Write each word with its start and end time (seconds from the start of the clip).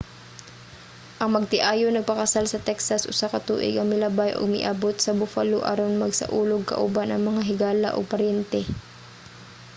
ang 1.21 1.29
magtiayon 1.37 1.91
nagpakasal 1.95 2.45
sa 2.49 2.63
texas 2.69 3.07
usa 3.13 3.27
ka 3.33 3.39
tuig 3.47 3.75
ang 3.77 3.87
milabay 3.91 4.31
ug 4.37 4.47
miabut 4.55 4.95
sa 4.99 5.15
buffalo 5.19 5.57
aron 5.71 6.01
magsaulog 6.03 6.61
kauban 6.71 7.09
ang 7.11 7.21
mga 7.29 7.41
higala 7.49 7.89
ug 7.97 8.11
paryente 8.13 8.61